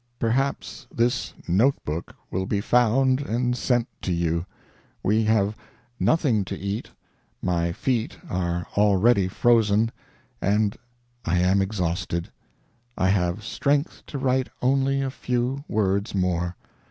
Perhaps 0.17 0.87
this 0.91 1.35
note 1.47 1.75
book 1.85 2.15
will 2.31 2.47
be 2.47 2.59
found 2.59 3.21
and 3.21 3.55
sent 3.55 3.87
to 4.01 4.11
you. 4.11 4.47
We 5.03 5.25
have 5.25 5.55
nothing 5.99 6.43
to 6.45 6.57
eat, 6.57 6.89
my 7.39 7.71
feet 7.71 8.17
are 8.27 8.65
already 8.75 9.27
frozen, 9.27 9.91
and 10.41 10.75
I 11.23 11.37
am 11.37 11.61
exhausted; 11.61 12.31
I 12.97 13.09
have 13.09 13.43
strength 13.43 14.01
to 14.07 14.17
write 14.17 14.49
only 14.59 15.03
a 15.03 15.11
few 15.11 15.63
words 15.67 16.15
more. 16.15 16.55